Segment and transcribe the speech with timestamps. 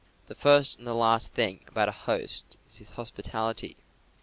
[0.25, 3.77] The first and the last thing about a host is his hospitality.